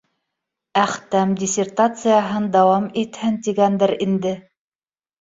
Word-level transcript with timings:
Әхтәм 0.83 1.35
диссертацияһын 1.43 2.49
дауам 2.57 2.91
итһен 3.05 3.39
тигәндер 3.47 3.99
инде 4.11 4.37